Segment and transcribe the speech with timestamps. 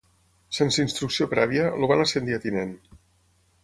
[0.59, 2.77] Sense instrucció prèvia, el van ascendir a tinent.